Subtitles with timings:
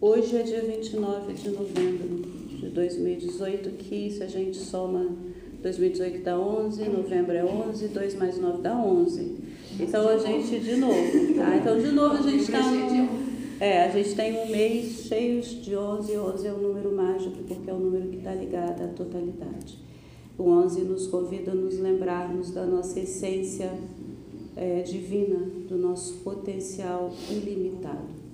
[0.00, 5.08] Hoje é dia 29 de novembro de 2018, que se a gente soma
[5.60, 9.34] 2018 dá 11, novembro é 11, 2 mais 9 dá 11.
[9.80, 11.56] Então a gente, de novo, tá?
[11.56, 13.28] Então de novo a gente está no...
[13.58, 17.68] É, a gente tem um mês cheio de 11, 11 é um número mágico, porque
[17.68, 19.80] é um número que está ligado à totalidade.
[20.38, 23.72] O 11 nos convida a nos lembrarmos da nossa essência
[24.54, 28.27] é, divina, do nosso potencial ilimitado.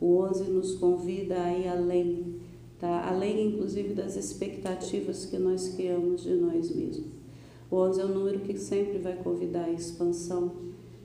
[0.00, 2.36] O 11 nos convida a ir além,
[2.78, 3.08] tá?
[3.08, 7.06] além inclusive das expectativas que nós criamos de nós mesmos.
[7.70, 10.52] O 11 é um número que sempre vai convidar a expansão,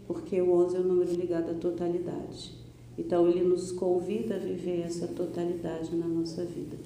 [0.05, 2.51] porque o 11 é um número ligado à totalidade.
[2.97, 6.77] Então, ele nos convida a viver essa totalidade na nossa vida.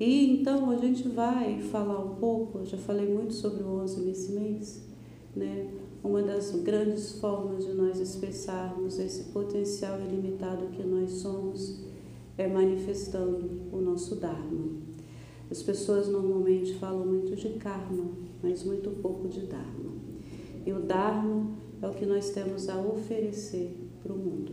[0.00, 4.32] E então a gente vai falar um pouco, já falei muito sobre o 11 nesse
[4.32, 4.82] mês,
[5.38, 5.70] né?
[6.02, 11.80] Uma das grandes formas de nós expressarmos esse potencial ilimitado que nós somos
[12.36, 14.68] é manifestando o nosso Dharma.
[15.50, 18.10] As pessoas normalmente falam muito de karma,
[18.42, 19.92] mas muito pouco de Dharma.
[20.66, 24.52] E o Dharma é o que nós temos a oferecer para o mundo.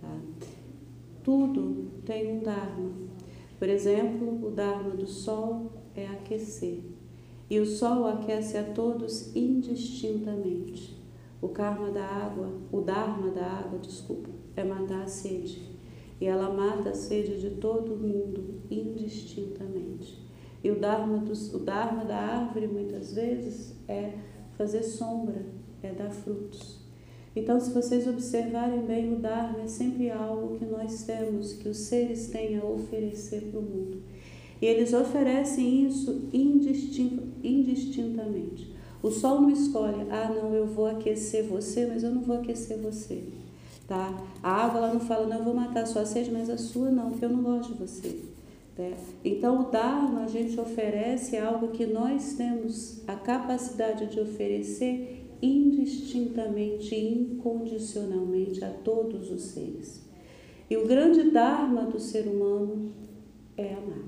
[0.00, 0.20] Tá?
[1.22, 2.90] Tudo tem um Dharma.
[3.58, 6.80] Por exemplo, o Dharma do Sol é aquecer.
[7.48, 10.96] E o Sol aquece a todos indistintamente.
[11.42, 15.60] O karma da água, o Dharma da água, desculpa, é matar a sede.
[16.20, 20.24] E ela mata a sede de todo mundo indistintamente.
[20.62, 24.14] E o Dharma, do, o Dharma da árvore, muitas vezes, é
[24.56, 25.44] fazer sombra,
[25.82, 26.80] é dar frutos.
[27.36, 31.76] Então, se vocês observarem bem, o Dharma é sempre algo que nós temos, que os
[31.76, 34.02] seres têm a oferecer para o mundo.
[34.60, 38.74] E eles oferecem isso indistintamente.
[39.02, 42.78] O sol não escolhe, ah, não, eu vou aquecer você, mas eu não vou aquecer
[42.78, 43.22] você.
[43.86, 44.18] Tá?
[44.42, 46.90] A água ela não fala, não, eu vou matar a sua sede, mas a sua
[46.90, 48.20] não, porque eu não gosto de você.
[48.78, 48.94] Né?
[49.22, 56.94] Então, o Dharma a gente oferece algo que nós temos a capacidade de oferecer indistintamente,
[56.94, 60.02] incondicionalmente a todos os seres.
[60.70, 62.90] E o grande Dharma do ser humano
[63.56, 64.04] é amar.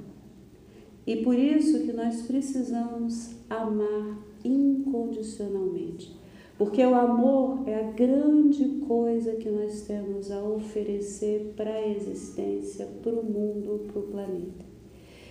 [1.06, 6.16] E por isso que nós precisamos amar incondicionalmente.
[6.58, 12.86] Porque o amor é a grande coisa que nós temos a oferecer para a existência,
[13.02, 14.64] para o mundo, para o planeta.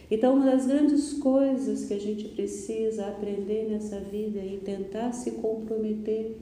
[0.10, 5.32] Então, uma das grandes coisas que a gente precisa aprender nessa vida e tentar se
[5.32, 6.38] comprometer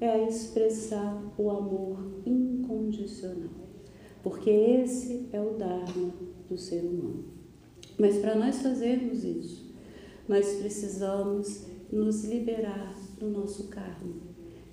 [0.00, 3.50] é a expressar o amor incondicional,
[4.22, 6.12] porque esse é o Dharma
[6.48, 7.41] do ser humano.
[8.02, 9.72] Mas para nós fazermos isso,
[10.28, 14.16] nós precisamos nos liberar do nosso karma,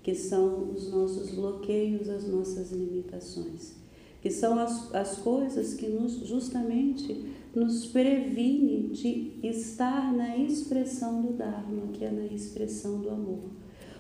[0.01, 3.75] que são os nossos bloqueios, as nossas limitações,
[4.19, 7.23] que são as, as coisas que nos, justamente
[7.53, 13.44] nos previne de estar na expressão do Dharma, que é na expressão do amor.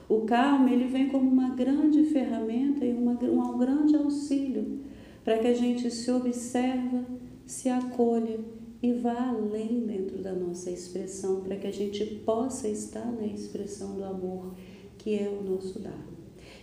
[0.09, 4.79] O karma ele vem como uma grande ferramenta e uma, um grande auxílio
[5.23, 7.05] para que a gente se observa,
[7.45, 13.11] se acolha e vá além dentro da nossa expressão, para que a gente possa estar
[13.11, 14.53] na expressão do amor,
[14.97, 16.19] que é o nosso Dharma.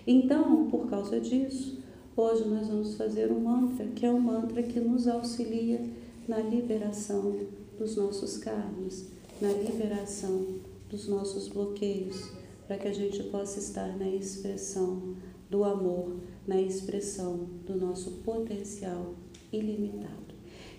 [0.07, 1.79] Então, por causa disso,
[2.17, 5.81] hoje nós vamos fazer um mantra, que é um mantra que nos auxilia
[6.27, 7.37] na liberação
[7.79, 9.07] dos nossos karmas,
[9.41, 10.47] na liberação
[10.89, 12.31] dos nossos bloqueios,
[12.67, 15.15] para que a gente possa estar na expressão
[15.51, 16.17] do amor,
[16.47, 19.15] na expressão do nosso potencial
[19.53, 20.26] ilimitado.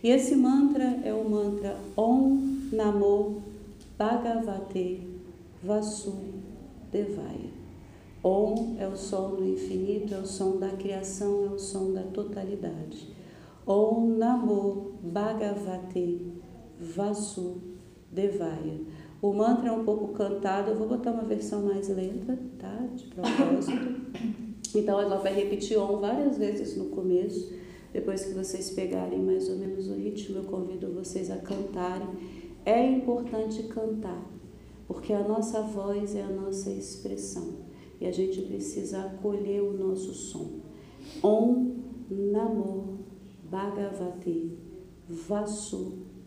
[0.03, 3.41] E esse mantra é o mantra Om Namo
[3.97, 5.01] Bhagavate
[5.63, 7.49] Vasudevaya.
[8.23, 12.03] Om é o som do infinito, é o som da criação, é o som da
[12.03, 13.07] totalidade.
[13.65, 16.31] Om Namo Bhagavate
[16.79, 17.77] Vasudevaya.
[19.19, 22.87] O mantra é um pouco cantado, eu vou botar uma versão mais lenta, tá?
[22.95, 23.97] De propósito.
[24.75, 27.51] Então ela vai repetir Om várias vezes no começo.
[27.93, 32.07] Depois que vocês pegarem mais ou menos o ritmo, eu convido vocês a cantarem.
[32.65, 34.23] É importante cantar,
[34.87, 37.65] porque a nossa voz é a nossa expressão
[37.99, 40.59] e a gente precisa acolher o nosso som.
[41.23, 41.77] Om
[42.09, 42.99] Namo
[43.49, 44.57] Bhagavate
[45.09, 46.17] Vasudevaya.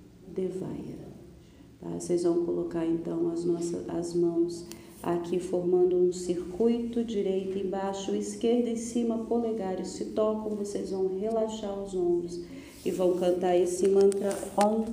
[1.80, 1.88] Tá?
[1.90, 4.66] Vocês vão colocar então as, nossas, as mãos
[5.02, 11.72] aqui formando um circuito, direita embaixo, esquerda em cima, polegares se tocam, vocês vão relaxar
[11.78, 12.40] os ombros
[12.84, 14.86] e vão cantar esse mantra Om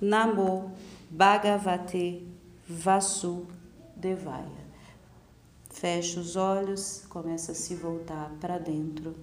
[0.00, 0.72] Namo
[1.10, 2.26] Bhagavate
[2.68, 4.60] Vasudevaya.
[5.70, 9.14] Fecha os olhos, começa a se voltar para dentro.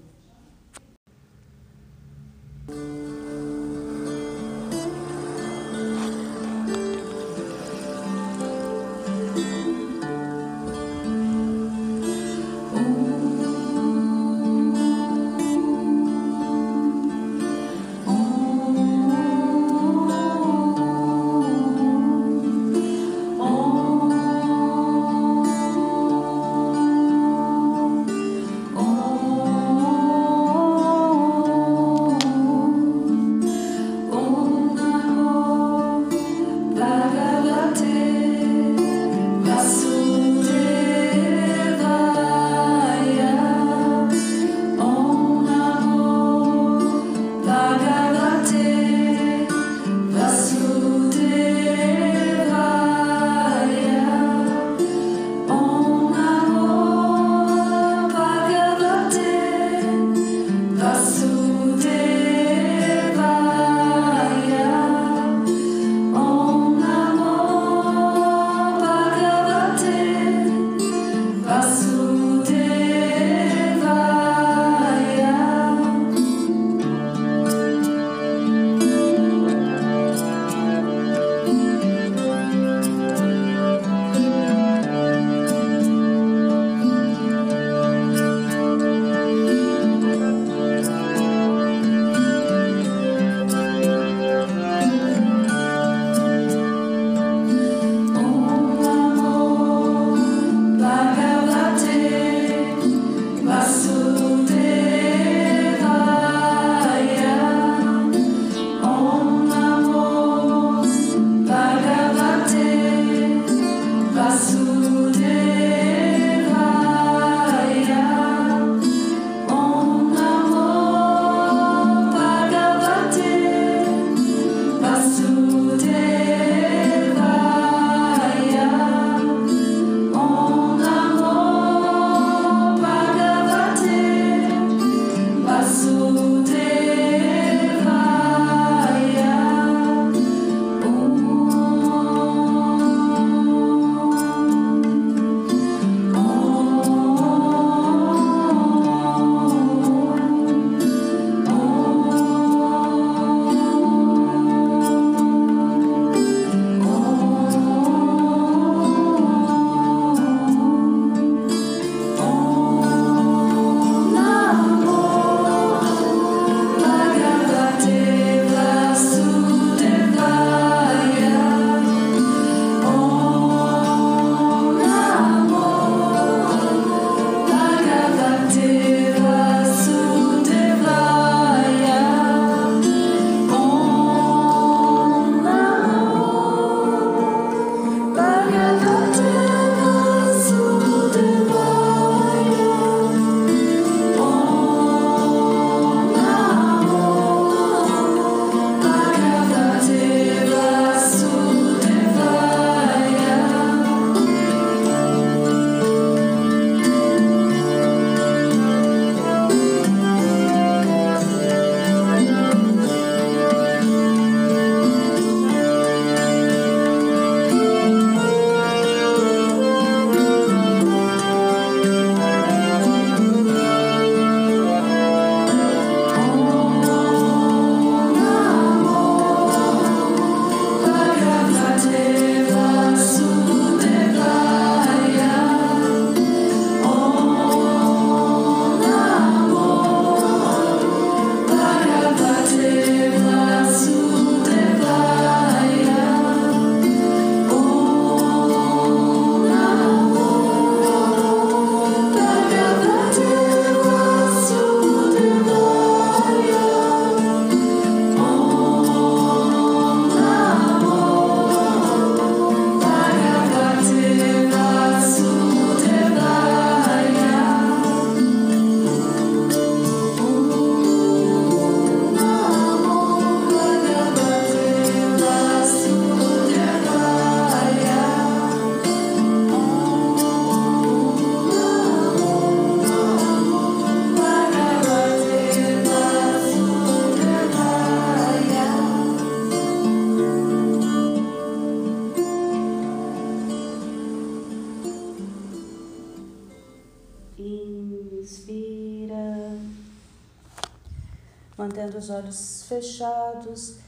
[301.57, 303.80] Mantendo os olhos fechados,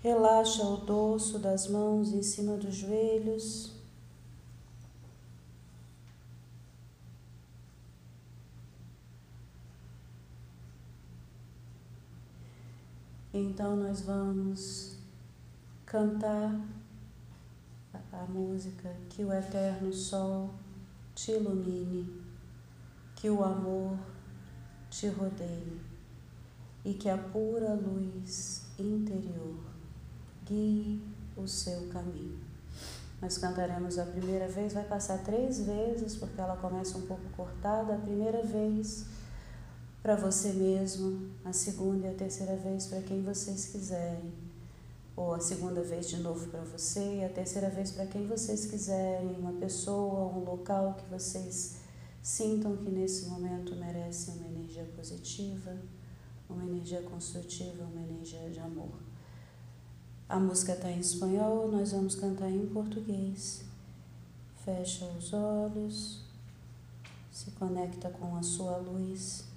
[0.00, 3.72] relaxa o dorso das mãos em cima dos joelhos.
[13.32, 14.96] Então nós vamos
[15.86, 16.60] cantar
[18.12, 20.50] a música que o eterno sol
[21.14, 22.20] te ilumine,
[23.14, 23.96] que o amor
[24.90, 25.87] te rodeie
[26.88, 29.58] e que a pura luz interior
[30.46, 31.02] guie
[31.36, 32.38] o seu caminho.
[33.20, 37.94] Nós cantaremos a primeira vez, vai passar três vezes, porque ela começa um pouco cortada.
[37.94, 39.04] A primeira vez
[40.02, 44.32] para você mesmo, a segunda e a terceira vez para quem vocês quiserem,
[45.14, 48.64] ou a segunda vez de novo para você e a terceira vez para quem vocês
[48.64, 51.76] quiserem, uma pessoa, um local que vocês
[52.22, 55.76] sintam que nesse momento merece uma energia positiva
[56.48, 58.94] uma energia construtiva, uma energia de amor.
[60.28, 63.64] A música está em espanhol, nós vamos cantar em português.
[64.64, 66.20] Fecha os olhos,
[67.32, 69.47] se conecta com a sua luz.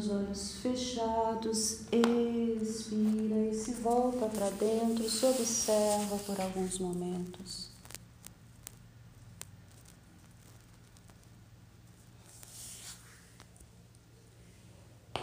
[0.00, 7.68] Os olhos fechados, expira e se volta para dentro, se observa por alguns momentos.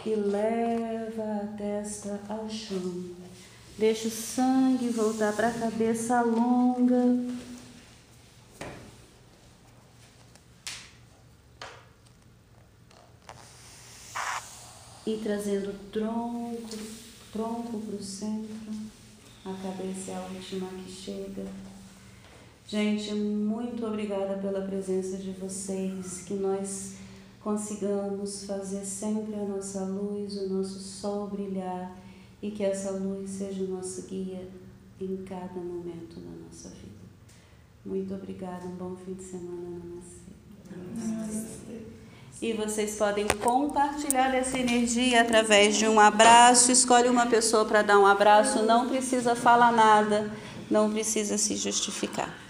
[0.06, 3.04] E leva a testa ao chão.
[3.76, 7.04] Deixa o sangue voltar para a cabeça longa.
[15.08, 16.76] E trazendo o tronco,
[17.32, 18.74] tronco para o centro,
[19.42, 21.46] a cabeça é a última que chega.
[22.66, 26.96] Gente, muito obrigada pela presença de vocês, que nós
[27.40, 31.96] consigamos fazer sempre a nossa luz, o nosso sol brilhar
[32.42, 34.46] e que essa luz seja o nosso guia
[35.00, 36.98] em cada momento da nossa vida.
[37.82, 39.80] Muito obrigada, um bom fim de semana.
[39.82, 40.32] Namastê.
[40.70, 41.97] Namastê.
[42.40, 46.70] E vocês podem compartilhar essa energia através de um abraço.
[46.70, 50.30] Escolhe uma pessoa para dar um abraço, não precisa falar nada,
[50.70, 52.47] não precisa se justificar.